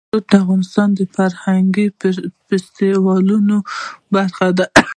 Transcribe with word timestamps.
زمرد 0.09 0.25
د 0.27 0.33
افغانستان 0.43 0.89
د 0.95 0.99
فرهنګي 1.15 1.85
فستیوالونو 2.47 3.57
برخه 4.15 4.47
ده. 4.57 4.65